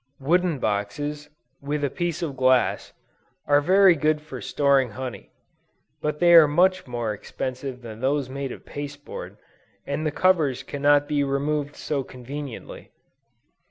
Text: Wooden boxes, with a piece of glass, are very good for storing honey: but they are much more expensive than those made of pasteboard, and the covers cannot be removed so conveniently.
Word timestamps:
Wooden 0.19 0.57
boxes, 0.57 1.29
with 1.61 1.83
a 1.83 1.89
piece 1.91 2.23
of 2.23 2.35
glass, 2.35 2.91
are 3.45 3.61
very 3.61 3.93
good 3.95 4.19
for 4.19 4.41
storing 4.41 4.89
honey: 4.89 5.29
but 6.01 6.17
they 6.19 6.33
are 6.33 6.47
much 6.47 6.87
more 6.87 7.13
expensive 7.13 7.83
than 7.83 7.99
those 7.99 8.27
made 8.27 8.51
of 8.51 8.65
pasteboard, 8.65 9.37
and 9.85 10.03
the 10.03 10.09
covers 10.09 10.63
cannot 10.63 11.07
be 11.07 11.23
removed 11.23 11.75
so 11.75 12.01
conveniently. 12.03 12.89